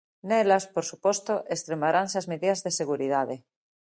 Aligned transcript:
Nelas, 0.29 0.65
por 0.73 0.85
suposto, 0.91 1.33
extremaranse 1.55 2.15
as 2.21 2.29
medidas 2.33 2.63
de 2.65 2.71
seguridade. 2.79 3.35